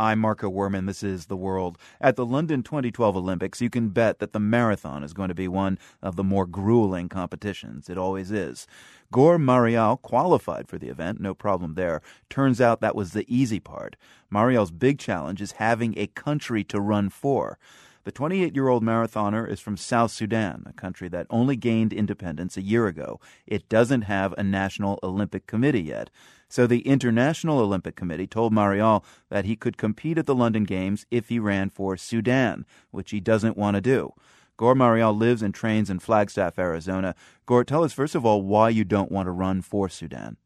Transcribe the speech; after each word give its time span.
I'm 0.00 0.18
Marco 0.18 0.50
Werman. 0.50 0.86
This 0.86 1.02
is 1.02 1.26
The 1.26 1.36
World. 1.36 1.76
At 2.00 2.16
the 2.16 2.24
London 2.24 2.62
2012 2.62 3.16
Olympics, 3.16 3.60
you 3.60 3.68
can 3.68 3.90
bet 3.90 4.18
that 4.18 4.32
the 4.32 4.40
marathon 4.40 5.04
is 5.04 5.12
going 5.12 5.28
to 5.28 5.34
be 5.34 5.46
one 5.46 5.78
of 6.00 6.16
the 6.16 6.24
more 6.24 6.46
grueling 6.46 7.10
competitions. 7.10 7.90
It 7.90 7.98
always 7.98 8.30
is. 8.30 8.66
Guor 9.12 9.38
Marial 9.38 9.98
qualified 9.98 10.68
for 10.68 10.78
the 10.78 10.88
event, 10.88 11.20
no 11.20 11.34
problem 11.34 11.74
there. 11.74 12.00
Turns 12.30 12.62
out 12.62 12.80
that 12.80 12.96
was 12.96 13.10
the 13.10 13.26
easy 13.28 13.60
part. 13.60 13.96
Marial's 14.30 14.70
big 14.70 14.98
challenge 14.98 15.42
is 15.42 15.52
having 15.52 15.92
a 15.98 16.06
country 16.06 16.64
to 16.64 16.80
run 16.80 17.10
for. 17.10 17.58
The 18.04 18.12
28 18.12 18.54
year 18.54 18.68
old 18.68 18.82
marathoner 18.82 19.48
is 19.48 19.60
from 19.60 19.76
South 19.76 20.10
Sudan, 20.10 20.64
a 20.66 20.72
country 20.72 21.08
that 21.08 21.26
only 21.28 21.54
gained 21.54 21.92
independence 21.92 22.56
a 22.56 22.62
year 22.62 22.86
ago. 22.86 23.20
It 23.46 23.68
doesn't 23.68 24.02
have 24.02 24.32
a 24.38 24.42
national 24.42 24.98
Olympic 25.02 25.46
committee 25.46 25.82
yet. 25.82 26.08
So 26.48 26.66
the 26.66 26.80
International 26.80 27.60
Olympic 27.60 27.96
Committee 27.96 28.26
told 28.26 28.52
Marial 28.52 29.04
that 29.28 29.44
he 29.44 29.54
could 29.54 29.76
compete 29.76 30.16
at 30.16 30.26
the 30.26 30.34
London 30.34 30.64
Games 30.64 31.04
if 31.10 31.28
he 31.28 31.38
ran 31.38 31.68
for 31.68 31.96
Sudan, 31.96 32.64
which 32.90 33.10
he 33.10 33.20
doesn't 33.20 33.58
want 33.58 33.74
to 33.74 33.80
do. 33.82 34.14
Guor 34.58 34.74
Marial 34.74 35.14
lives 35.14 35.42
and 35.42 35.54
trains 35.54 35.90
in 35.90 35.98
Flagstaff, 35.98 36.58
Arizona. 36.58 37.14
Guor, 37.46 37.66
tell 37.66 37.84
us 37.84 37.92
first 37.92 38.14
of 38.14 38.24
all 38.24 38.42
why 38.42 38.70
you 38.70 38.84
don't 38.84 39.12
want 39.12 39.26
to 39.26 39.30
run 39.30 39.60
for 39.60 39.88
Sudan. 39.88 40.38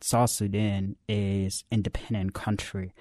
South 0.00 0.30
Sudan 0.30 0.96
is 1.08 1.64
independent 1.70 2.34
country 2.34 2.92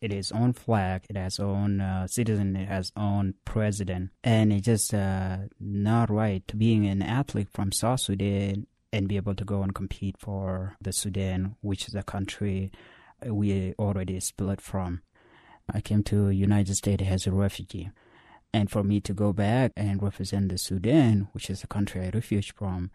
it 0.00 0.12
has 0.12 0.30
own 0.32 0.52
flag, 0.52 1.04
it 1.08 1.16
has 1.16 1.40
own 1.40 1.80
uh, 1.80 2.06
citizen, 2.06 2.56
it 2.56 2.68
has 2.68 2.92
own 2.96 3.34
president, 3.44 4.10
and 4.22 4.52
it's 4.52 4.66
just 4.66 4.92
uh, 4.92 5.38
not 5.58 6.10
right 6.10 6.46
to 6.48 6.56
being 6.56 6.86
an 6.86 7.02
athlete 7.02 7.48
from 7.52 7.72
South 7.72 8.00
Sudan 8.00 8.66
and 8.92 9.08
be 9.08 9.16
able 9.16 9.34
to 9.34 9.44
go 9.44 9.62
and 9.62 9.74
compete 9.74 10.16
for 10.18 10.76
the 10.80 10.92
Sudan, 10.92 11.56
which 11.60 11.88
is 11.88 11.94
a 11.94 12.02
country 12.02 12.70
we 13.24 13.74
already 13.78 14.20
split 14.20 14.60
from. 14.60 15.02
I 15.72 15.80
came 15.80 16.02
to 16.04 16.30
United 16.30 16.76
States 16.76 17.02
as 17.06 17.26
a 17.26 17.32
refugee. 17.32 17.90
And 18.52 18.70
for 18.70 18.82
me 18.82 19.00
to 19.00 19.12
go 19.12 19.32
back 19.32 19.72
and 19.76 20.02
represent 20.02 20.48
the 20.48 20.58
Sudan, 20.58 21.28
which 21.32 21.50
is 21.50 21.62
a 21.62 21.66
country 21.66 22.02
I 22.02 22.10
refuged 22.14 22.52
from, 22.56 22.90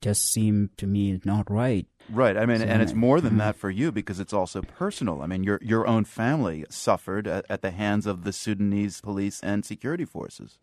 just 0.00 0.32
seemed 0.32 0.76
to 0.78 0.86
me 0.86 1.20
not 1.24 1.50
right. 1.50 1.86
Right. 2.10 2.36
I 2.36 2.46
mean, 2.46 2.58
so, 2.58 2.64
and 2.64 2.82
it's 2.82 2.94
more 2.94 3.20
than 3.20 3.32
mm-hmm. 3.32 3.38
that 3.38 3.56
for 3.56 3.70
you 3.70 3.92
because 3.92 4.18
it's 4.20 4.32
also 4.32 4.62
personal. 4.62 5.22
I 5.22 5.26
mean, 5.26 5.44
your 5.44 5.58
your 5.62 5.86
own 5.86 6.04
family 6.04 6.64
suffered 6.70 7.26
at, 7.26 7.46
at 7.48 7.62
the 7.62 7.70
hands 7.70 8.06
of 8.06 8.24
the 8.24 8.32
Sudanese 8.32 9.00
police 9.00 9.40
and 9.42 9.64
security 9.64 10.04
forces. 10.04 10.58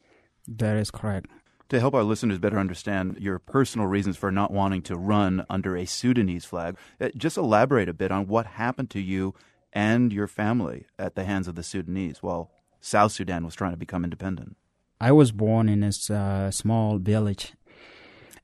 That 0.48 0.78
is 0.78 0.92
correct. 0.92 1.28
To 1.70 1.80
help 1.80 1.94
our 1.94 2.04
listeners 2.04 2.40
better 2.40 2.60
understand 2.60 3.18
your 3.20 3.40
personal 3.40 3.88
reasons 3.88 4.16
for 4.16 4.32
not 4.32 4.52
wanting 4.52 4.82
to 4.84 4.96
run 4.96 5.46
under 5.50 5.76
a 5.76 5.86
Sudanese 5.86 6.46
flag, 6.46 6.78
uh, 7.02 7.10
just 7.18 7.38
elaborate 7.38 7.90
a 7.90 7.94
bit 7.94 8.12
on 8.12 8.28
what 8.28 8.46
happened 8.46 8.90
to 8.92 9.02
you 9.02 9.36
and 9.74 10.14
your 10.14 10.28
family 10.28 10.86
at 10.98 11.16
the 11.16 11.26
hands 11.26 11.48
of 11.48 11.56
the 11.56 11.64
Sudanese 11.64 12.24
while 12.24 12.52
South 12.80 13.12
Sudan 13.12 13.44
was 13.44 13.54
trying 13.54 13.72
to 13.72 13.78
become 13.78 14.06
independent. 14.06 14.56
I 15.00 15.12
was 15.12 15.32
born 15.32 15.68
in 15.68 15.84
a 15.84 15.92
uh, 16.14 16.52
small 16.52 16.98
village 16.98 17.54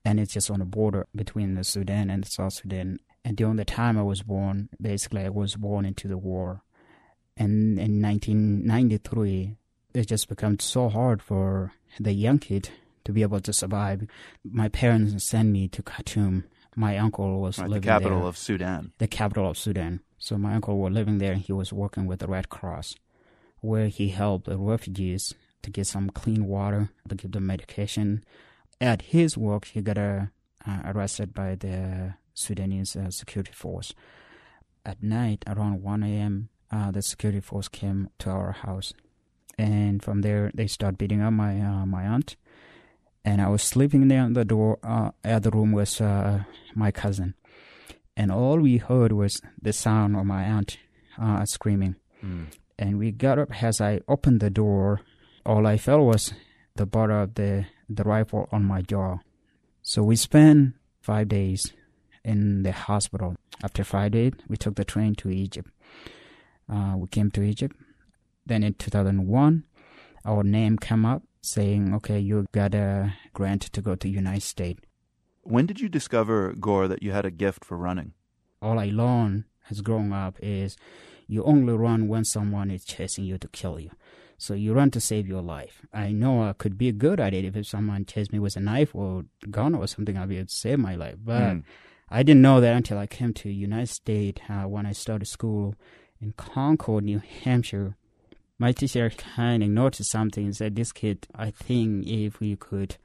and 0.05 0.19
it's 0.19 0.33
just 0.33 0.51
on 0.51 0.59
the 0.59 0.65
border 0.65 1.07
between 1.15 1.55
the 1.55 1.63
Sudan 1.63 2.09
and 2.09 2.23
the 2.23 2.29
South 2.29 2.53
Sudan. 2.53 2.99
And 3.25 3.37
during 3.37 3.55
the 3.55 3.65
time 3.65 3.97
I 3.97 4.03
was 4.03 4.21
born, 4.21 4.69
basically 4.81 5.23
I 5.23 5.29
was 5.29 5.55
born 5.55 5.85
into 5.85 6.07
the 6.07 6.17
war. 6.17 6.61
And 7.37 7.79
in 7.79 8.01
1993, 8.01 9.55
it 9.93 10.07
just 10.07 10.27
became 10.27 10.59
so 10.59 10.89
hard 10.89 11.21
for 11.21 11.73
the 11.99 12.13
young 12.13 12.39
kid 12.39 12.69
to 13.05 13.11
be 13.11 13.21
able 13.21 13.39
to 13.39 13.53
survive. 13.53 14.07
My 14.43 14.67
parents 14.67 15.23
sent 15.23 15.49
me 15.49 15.67
to 15.69 15.81
Khartoum. 15.81 16.45
My 16.75 16.97
uncle 16.97 17.39
was 17.39 17.59
right, 17.59 17.69
living 17.69 17.81
the 17.81 17.87
capital 17.87 18.19
there, 18.19 18.27
of 18.27 18.37
Sudan. 18.37 18.91
The 18.97 19.07
capital 19.07 19.49
of 19.49 19.57
Sudan. 19.57 20.01
So 20.17 20.37
my 20.37 20.55
uncle 20.55 20.79
was 20.79 20.93
living 20.93 21.17
there. 21.19 21.33
and 21.33 21.41
He 21.41 21.53
was 21.53 21.71
working 21.71 22.07
with 22.07 22.19
the 22.19 22.27
Red 22.27 22.49
Cross, 22.49 22.95
where 23.61 23.87
he 23.87 24.09
helped 24.09 24.45
the 24.45 24.57
refugees 24.57 25.33
to 25.61 25.69
get 25.69 25.87
some 25.87 26.09
clean 26.09 26.45
water, 26.45 26.89
to 27.07 27.15
give 27.15 27.31
them 27.31 27.47
medication, 27.47 28.23
at 28.79 29.01
his 29.03 29.37
work, 29.37 29.65
he 29.65 29.81
got 29.81 29.97
uh, 29.97 30.25
arrested 30.85 31.33
by 31.33 31.55
the 31.55 32.15
Sudanese 32.33 32.95
uh, 32.95 33.09
security 33.11 33.51
force. 33.53 33.93
At 34.85 35.01
night, 35.01 35.43
around 35.47 35.81
1 35.81 36.03
a.m., 36.03 36.49
uh, 36.71 36.91
the 36.91 37.01
security 37.01 37.39
force 37.39 37.67
came 37.67 38.09
to 38.19 38.29
our 38.29 38.51
house, 38.51 38.93
and 39.57 40.01
from 40.01 40.21
there 40.21 40.51
they 40.53 40.67
start 40.67 40.97
beating 40.97 41.21
up 41.21 41.31
my 41.31 41.61
uh, 41.61 41.85
my 41.85 42.03
aunt. 42.03 42.35
And 43.23 43.41
I 43.41 43.47
was 43.47 43.61
sleeping 43.61 44.07
there 44.07 44.23
on 44.23 44.33
the 44.33 44.43
door. 44.43 44.79
Uh, 44.83 45.11
at 45.23 45.43
the 45.43 45.51
room 45.51 45.71
was 45.71 46.01
uh, 46.01 46.43
my 46.73 46.91
cousin, 46.91 47.35
and 48.17 48.31
all 48.31 48.59
we 48.59 48.77
heard 48.77 49.11
was 49.11 49.39
the 49.61 49.71
sound 49.71 50.15
of 50.15 50.25
my 50.25 50.43
aunt 50.43 50.77
screaming. 51.45 51.95
Mm. 52.23 52.47
And 52.79 52.97
we 52.97 53.11
got 53.11 53.37
up 53.37 53.63
as 53.63 53.79
I 53.79 54.01
opened 54.07 54.39
the 54.39 54.49
door. 54.49 55.01
All 55.45 55.67
I 55.67 55.77
felt 55.77 56.01
was 56.01 56.33
the 56.75 56.87
butt 56.87 57.11
of 57.11 57.35
the 57.35 57.65
the 57.95 58.03
rifle 58.03 58.47
on 58.51 58.63
my 58.63 58.81
jaw. 58.81 59.17
So 59.81 60.03
we 60.03 60.15
spent 60.15 60.75
five 61.01 61.27
days 61.27 61.73
in 62.23 62.63
the 62.63 62.71
hospital. 62.71 63.35
After 63.63 63.83
five 63.83 64.11
days, 64.11 64.33
we 64.47 64.57
took 64.57 64.75
the 64.75 64.85
train 64.85 65.15
to 65.15 65.29
Egypt. 65.29 65.69
Uh, 66.71 66.95
we 66.97 67.07
came 67.07 67.31
to 67.31 67.41
Egypt. 67.41 67.75
Then 68.45 68.63
in 68.63 68.73
2001, 68.73 69.63
our 70.25 70.43
name 70.43 70.77
came 70.77 71.05
up 71.05 71.23
saying, 71.41 71.93
okay, 71.95 72.19
you 72.19 72.45
got 72.51 72.73
a 72.73 73.13
grant 73.33 73.61
to 73.63 73.81
go 73.81 73.95
to 73.95 74.07
United 74.07 74.43
States. 74.43 74.81
When 75.41 75.65
did 75.65 75.81
you 75.81 75.89
discover, 75.89 76.53
Guor, 76.53 76.87
that 76.87 77.03
you 77.03 77.11
had 77.11 77.25
a 77.25 77.31
gift 77.31 77.65
for 77.65 77.77
running? 77.77 78.13
All 78.61 78.79
I 78.79 78.85
learned 78.85 79.43
as 79.69 79.81
growing 79.81 80.13
up 80.13 80.37
is 80.41 80.77
you 81.27 81.43
only 81.43 81.73
run 81.73 82.07
when 82.07 82.23
someone 82.23 82.71
is 82.71 82.85
chasing 82.85 83.25
you 83.25 83.37
to 83.37 83.47
kill 83.49 83.79
you. 83.79 83.91
So 84.43 84.55
you 84.55 84.73
run 84.73 84.91
to 84.91 84.99
save 84.99 85.25
your 85.25 85.41
life. 85.41 85.85
I 85.93 86.11
know 86.11 86.43
I 86.43 86.51
could 86.51 86.77
be 86.77 86.89
a 86.89 86.91
good 86.91 87.21
at 87.21 87.33
it 87.33 87.45
if 87.45 87.65
someone 87.65 88.03
chased 88.03 88.33
me 88.33 88.39
with 88.39 88.57
a 88.57 88.59
knife 88.59 88.93
or 88.93 89.23
gun 89.49 89.73
or 89.73 89.87
something. 89.87 90.17
I'd 90.17 90.27
be 90.27 90.35
able 90.35 90.47
to 90.47 90.53
save 90.53 90.79
my 90.79 90.95
life. 90.95 91.15
But 91.23 91.41
mm. 91.41 91.63
I 92.09 92.23
didn't 92.23 92.41
know 92.41 92.59
that 92.59 92.75
until 92.75 92.97
I 92.97 93.07
came 93.07 93.33
to 93.35 93.49
United 93.49 93.87
States 93.87 94.41
uh, 94.49 94.63
when 94.63 94.85
I 94.85 94.91
started 94.91 95.27
school 95.27 95.75
in 96.21 96.33
Concord, 96.33 97.05
New 97.05 97.21
Hampshire. 97.45 97.95
My 98.59 98.73
teacher 98.73 99.09
kind 99.11 99.63
of 99.63 99.69
noticed 99.69 100.11
something 100.11 100.43
and 100.43 100.55
said, 100.55 100.75
"This 100.75 100.91
kid, 100.91 101.25
I 101.33 101.49
think 101.49 102.05
if 102.05 102.41
we 102.41 102.57
could 102.57 102.97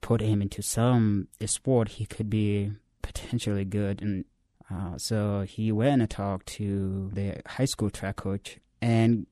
put 0.00 0.20
him 0.20 0.42
into 0.42 0.62
some 0.62 1.28
sport, 1.46 1.90
he 1.90 2.06
could 2.06 2.28
be 2.28 2.72
potentially 3.02 3.64
good." 3.64 4.02
And 4.02 4.24
uh, 4.68 4.98
so 4.98 5.42
he 5.42 5.70
went 5.70 6.02
and 6.02 6.10
talked 6.10 6.46
to 6.58 7.08
the 7.12 7.40
high 7.46 7.66
school 7.66 7.88
track 7.88 8.16
coach 8.16 8.58
and 8.80 9.26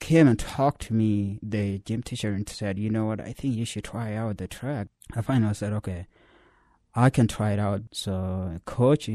came 0.00 0.28
and 0.28 0.38
talked 0.38 0.82
to 0.82 0.94
me, 0.94 1.38
the 1.42 1.78
gym 1.80 2.02
teacher, 2.02 2.32
and 2.32 2.48
said, 2.48 2.78
you 2.78 2.90
know 2.90 3.06
what, 3.06 3.20
I 3.20 3.32
think 3.32 3.54
you 3.54 3.64
should 3.64 3.84
try 3.84 4.14
out 4.14 4.38
the 4.38 4.48
track. 4.48 4.88
I 5.14 5.22
finally 5.22 5.54
said, 5.54 5.72
okay, 5.74 6.06
I 6.94 7.10
can 7.10 7.26
try 7.26 7.52
it 7.52 7.58
out. 7.58 7.82
So 7.92 8.60
coach 8.66 9.10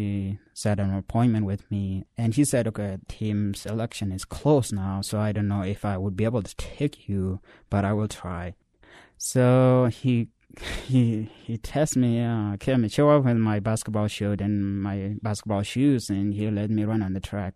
set 0.53 0.79
an 0.79 0.93
appointment 0.93 1.45
with 1.45 1.69
me 1.71 2.05
and 2.17 2.33
he 2.33 2.43
said, 2.43 2.67
okay, 2.67 2.97
team 3.07 3.53
selection 3.53 4.11
is 4.11 4.25
close 4.25 4.71
now. 4.71 5.01
So 5.01 5.19
I 5.19 5.31
don't 5.31 5.47
know 5.47 5.61
if 5.61 5.85
I 5.85 5.97
would 5.97 6.17
be 6.17 6.25
able 6.25 6.43
to 6.43 6.55
take 6.55 7.07
you, 7.07 7.39
but 7.69 7.85
I 7.85 7.93
will 7.93 8.09
try. 8.09 8.55
So 9.17 9.89
he 9.91 10.27
he 10.87 11.29
he 11.43 11.57
tested 11.57 12.01
me, 12.01 12.21
uh, 12.21 12.57
came 12.57 12.87
show 12.89 13.09
up 13.11 13.23
with 13.23 13.37
my 13.37 13.59
basketball 13.59 14.07
shirt 14.07 14.41
and 14.41 14.81
my 14.81 15.15
basketball 15.21 15.63
shoes, 15.63 16.09
and 16.09 16.33
he 16.33 16.49
let 16.49 16.69
me 16.69 16.83
run 16.83 17.03
on 17.03 17.13
the 17.13 17.19
track. 17.19 17.53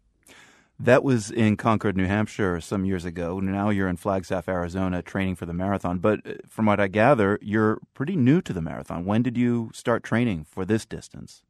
That 0.80 1.04
was 1.04 1.32
in 1.32 1.56
Concord, 1.56 1.96
New 1.96 2.08
Hampshire 2.08 2.60
some 2.60 2.84
years 2.84 3.06
ago. 3.06 3.40
Now 3.40 3.70
you're 3.70 3.88
in 3.88 3.98
Flagstaff, 3.98 4.50
Arizona, 4.50 5.02
training 5.02 5.36
for 5.36 5.46
the 5.46 5.54
marathon. 5.54 6.00
But 6.00 6.20
uh, 6.26 6.34
from 6.48 6.66
what 6.66 6.80
I 6.80 6.88
gather, 6.88 7.38
you're 7.42 7.80
pretty 7.94 8.16
new 8.16 8.42
to 8.42 8.54
the 8.54 8.62
marathon. 8.62 9.06
When 9.06 9.22
did 9.22 9.38
you 9.38 9.72
start 9.74 10.04
training 10.04 10.46
for 10.50 10.66
this 10.66 10.86
distance? 10.86 11.44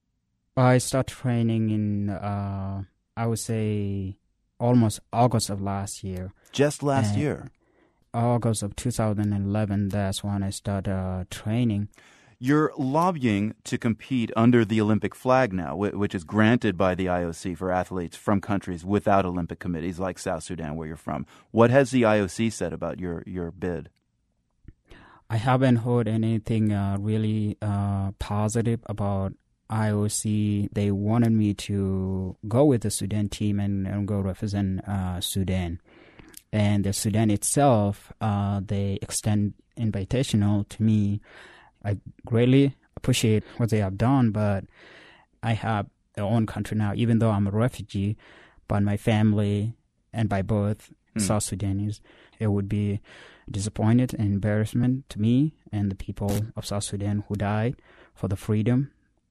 I 0.55 0.77
started 0.77 1.13
training 1.13 1.69
in, 1.69 2.09
uh, 2.09 2.83
I 3.17 3.25
would 3.25 3.39
say, 3.39 4.17
almost 4.59 4.99
August 5.11 5.49
of 5.49 5.61
last 5.61 6.03
year. 6.03 6.31
Just 6.51 6.83
last 6.83 7.13
and 7.13 7.21
year? 7.21 7.51
August 8.13 8.61
of 8.61 8.75
2011, 8.75 9.89
that's 9.89 10.23
when 10.23 10.43
I 10.43 10.51
started 10.51 10.93
uh, 10.93 11.23
training. 11.31 11.87
You're 12.45 12.73
lobbying 12.77 13.55
to 13.63 13.77
compete 13.77 14.29
under 14.35 14.65
the 14.65 14.81
Olympic 14.81 15.15
flag 15.15 15.53
now, 15.53 15.77
which 15.77 16.13
is 16.13 16.25
granted 16.25 16.75
by 16.75 16.93
the 16.93 17.05
IOC 17.05 17.57
for 17.57 17.71
athletes 17.71 18.17
from 18.17 18.41
countries 18.41 18.83
without 18.83 19.25
Olympic 19.25 19.59
committees 19.59 19.97
like 19.97 20.19
South 20.19 20.43
Sudan, 20.43 20.75
where 20.75 20.85
you're 20.85 20.97
from. 20.97 21.25
What 21.51 21.69
has 21.69 21.91
the 21.91 22.01
IOC 22.01 22.51
said 22.51 22.73
about 22.73 22.99
your, 22.99 23.23
your 23.25 23.49
bid? 23.49 23.89
I 25.29 25.37
haven't 25.37 25.77
heard 25.87 26.09
anything 26.09 26.73
uh, 26.73 26.97
really 26.99 27.57
uh, 27.61 28.11
positive 28.19 28.81
about 28.87 29.31
IOC. 29.69 30.67
They 30.73 30.91
wanted 30.91 31.31
me 31.31 31.53
to 31.53 32.35
go 32.45 32.65
with 32.65 32.81
the 32.81 32.91
Sudan 32.91 33.29
team 33.29 33.57
and, 33.57 33.87
and 33.87 34.05
go 34.05 34.19
represent 34.19 34.85
uh, 34.85 35.21
Sudan. 35.21 35.79
And 36.51 36.83
the 36.83 36.91
Sudan 36.91 37.31
itself, 37.31 38.11
uh, 38.19 38.59
they 38.61 38.99
extend 39.01 39.53
invitational 39.79 40.67
to 40.67 40.83
me 40.83 41.21
I 41.83 41.97
greatly 42.25 42.75
appreciate 42.97 43.43
what 43.57 43.69
they 43.69 43.79
have 43.79 43.97
done, 43.97 44.31
but 44.31 44.65
I 45.41 45.53
have 45.53 45.87
their 46.15 46.23
own 46.25 46.45
country 46.45 46.77
now, 46.77 46.93
even 46.95 47.19
though 47.19 47.31
I'm 47.31 47.47
a 47.47 47.51
refugee, 47.51 48.17
but 48.67 48.81
my 48.83 48.97
family 48.97 49.75
and 50.13 50.29
by 50.29 50.41
birth 50.41 50.91
Hmm. 51.15 51.19
South 51.19 51.43
Sudanese. 51.43 52.01
It 52.39 52.47
would 52.47 52.67
be 52.67 52.99
disappointed 53.49 54.15
and 54.15 54.33
embarrassment 54.33 55.07
to 55.09 55.21
me 55.21 55.53
and 55.71 55.91
the 55.91 55.95
people 55.95 56.31
of 56.55 56.65
South 56.65 56.83
Sudan 56.85 57.23
who 57.27 57.35
died 57.35 57.75
for 58.15 58.27
the 58.27 58.35
freedom, 58.35 58.89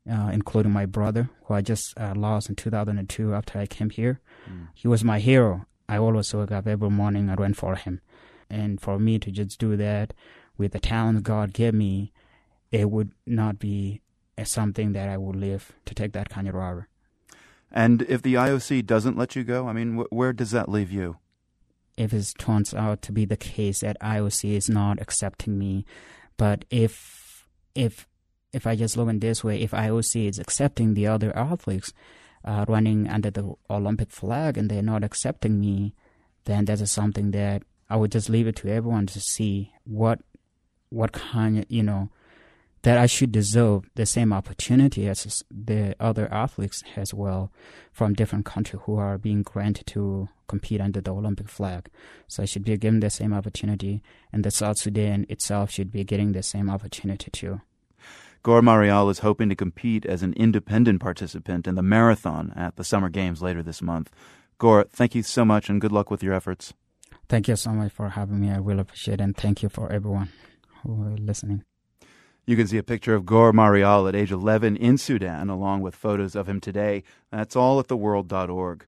uh, 0.09 0.31
including 0.33 0.71
my 0.73 0.87
brother, 0.87 1.29
who 1.45 1.55
I 1.55 1.61
just 1.61 1.99
uh, 1.99 2.15
lost 2.17 2.49
in 2.49 2.55
2002 2.55 3.35
after 3.35 3.59
I 3.59 3.67
came 3.67 3.91
here. 3.91 4.21
Hmm. 4.47 4.65
He 4.75 4.87
was 4.87 5.03
my 5.03 5.19
hero. 5.19 5.67
I 5.89 5.99
always 5.99 6.33
woke 6.33 6.53
up 6.53 6.69
every 6.69 6.89
morning 6.91 7.29
and 7.29 7.41
went 7.41 7.57
for 7.57 7.75
him. 7.75 8.01
And 8.49 8.81
for 8.81 8.99
me 9.01 9.19
to 9.19 9.31
just 9.33 9.59
do 9.59 9.77
that 9.77 10.15
with 10.57 10.73
the 10.73 10.79
talent 10.81 11.25
God 11.25 11.53
gave 11.53 11.75
me, 11.75 12.13
it 12.73 12.91
would 12.91 13.13
not 13.27 13.59
be 13.59 14.01
something 14.43 14.93
that 14.93 15.09
I 15.09 15.17
would 15.19 15.37
live 15.37 15.73
to 15.85 15.95
take 15.95 16.13
that 16.13 16.31
kind 16.31 16.49
of 16.49 16.55
robbery. 16.55 16.87
And 17.71 18.03
if 18.03 18.23
the 18.23 18.35
IOC 18.35 18.85
doesn't 18.87 19.17
let 19.17 19.37
you 19.37 19.45
go, 19.45 19.69
I 19.69 19.73
mean, 19.73 19.97
wh- 19.97 20.13
where 20.13 20.33
does 20.33 20.51
that 20.51 20.69
leave 20.69 20.91
you? 20.91 21.19
if 21.97 22.13
it 22.13 22.33
turns 22.39 22.73
out 22.75 23.03
to 23.03 23.13
be 23.13 23.25
the 23.25 23.37
case 23.37 23.81
that 23.81 24.01
IOC 24.01 24.53
is 24.53 24.69
not 24.69 25.01
accepting 25.01 25.59
me, 25.59 25.85
but 26.37 26.65
if 26.71 27.47
if 27.75 28.09
if 28.53 28.67
I 28.67 28.77
just 28.77 28.97
look 28.97 29.09
in 29.09 29.21
this 29.21 29.43
way, 29.43 29.61
if 29.61 29.71
IOC 29.71 30.29
is 30.29 30.39
accepting 30.39 30.95
the 30.95 31.07
other 31.07 31.37
athletes 31.37 31.93
uh, 32.45 32.65
running 32.69 33.09
under 33.09 33.31
the 33.31 33.55
Olympic 33.71 34.11
flag 34.11 34.59
and 34.59 34.71
they're 34.71 34.83
not 34.83 35.05
accepting 35.05 35.59
me, 35.59 35.95
then 36.45 36.67
that 36.67 36.81
is 36.81 36.91
something 36.91 37.31
that 37.31 37.63
I 37.89 37.97
would 37.97 38.13
just 38.13 38.29
leave 38.29 38.47
it 38.47 38.57
to 38.57 38.69
everyone 38.69 39.07
to 39.09 39.21
see 39.21 39.73
what 39.85 40.21
what 40.89 41.13
kind 41.13 41.59
of 41.59 41.65
you 41.69 41.83
know 41.83 42.11
that 42.83 42.99
I 42.99 43.07
should 43.07 43.33
deserve 43.33 43.89
the 43.95 44.07
same 44.07 44.33
opportunity 44.33 45.09
as 45.09 45.43
the 45.51 45.95
other 46.01 46.33
athletes 46.33 46.83
as 46.97 47.15
well 47.15 47.53
from 47.93 48.15
different 48.15 48.45
countries 48.45 48.83
who 48.85 48.97
are 48.97 49.19
being 49.19 49.43
granted 49.43 49.87
to 49.89 50.29
compete 50.49 50.81
under 50.81 51.01
the 51.01 51.15
Olympic 51.15 51.49
flag. 51.49 51.89
So 52.27 52.43
I 52.43 52.47
should 52.47 52.65
be 52.65 52.77
given 52.77 53.01
the 53.01 53.11
same 53.11 53.33
opportunity, 53.33 54.03
and 54.33 54.45
the 54.45 54.51
South 54.51 54.79
Sudan 54.79 55.27
itself 55.29 55.71
should 55.71 55.93
be 55.93 56.05
getting 56.05 56.33
the 56.33 56.43
same 56.43 56.69
opportunity 56.69 57.31
too. 57.31 57.61
Guor 58.45 58.63
Marial 58.63 59.09
is 59.09 59.21
hoping 59.21 59.49
to 59.49 59.55
compete 59.55 60.05
as 60.05 60.23
an 60.25 60.33
independent 60.33 61.01
participant 61.01 61.69
in 61.69 61.77
the 61.77 61.83
marathon 61.83 62.53
at 62.57 62.75
the 62.75 62.83
Summer 62.83 63.09
Games 63.09 63.41
later 63.41 63.63
this 63.63 63.81
month. 63.81 64.11
Guor, 64.59 64.91
thank 64.91 65.15
you 65.15 65.23
so 65.23 65.45
much 65.45 65.69
and 65.69 65.81
good 65.81 65.93
luck 65.93 66.11
with 66.11 66.25
your 66.25 66.35
efforts. 66.35 66.75
Thank 67.29 67.47
you 67.47 67.55
so 67.55 67.71
much 67.71 67.93
for 67.93 68.09
having 68.11 68.41
me. 68.41 68.51
I 68.51 68.57
really 68.57 68.81
appreciate 68.81 69.21
it, 69.21 69.25
and 69.25 69.37
thank 69.37 69.63
you 69.63 69.69
for 69.69 69.93
everyone 69.93 70.31
who 70.83 71.03
are 71.05 71.17
listening. 71.17 71.63
You 72.45 72.57
can 72.57 72.67
see 72.67 72.79
a 72.79 72.83
picture 72.83 73.15
of 73.15 73.23
Guor 73.23 73.53
Marial 73.53 74.09
at 74.09 74.17
age 74.17 74.33
11 74.33 74.77
in 74.77 74.99
Sudan, 74.99 75.49
along 75.49 75.81
with 75.81 75.95
photos 75.95 76.35
of 76.35 76.49
him 76.49 76.61
today. 76.61 77.05
That's 77.31 77.55
all 77.55 77.79
at 77.79 77.87
theworld.org. 77.87 78.81